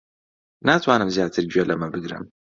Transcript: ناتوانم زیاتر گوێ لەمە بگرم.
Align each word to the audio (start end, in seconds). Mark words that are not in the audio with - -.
ناتوانم 0.67 1.09
زیاتر 1.15 1.43
گوێ 1.51 1.63
لەمە 1.69 1.87
بگرم. 1.93 2.23